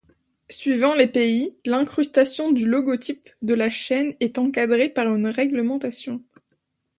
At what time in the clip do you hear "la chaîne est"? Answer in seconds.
3.53-4.39